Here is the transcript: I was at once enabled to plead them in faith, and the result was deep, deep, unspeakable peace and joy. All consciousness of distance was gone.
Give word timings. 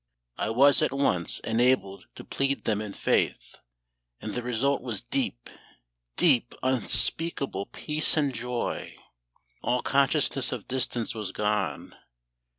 I 0.39 0.49
was 0.49 0.81
at 0.81 0.91
once 0.91 1.37
enabled 1.41 2.07
to 2.15 2.23
plead 2.23 2.63
them 2.63 2.81
in 2.81 2.91
faith, 2.91 3.57
and 4.19 4.33
the 4.33 4.41
result 4.41 4.81
was 4.81 5.03
deep, 5.03 5.47
deep, 6.15 6.55
unspeakable 6.63 7.67
peace 7.67 8.17
and 8.17 8.33
joy. 8.33 8.95
All 9.61 9.83
consciousness 9.83 10.51
of 10.51 10.67
distance 10.67 11.13
was 11.13 11.31
gone. 11.31 11.95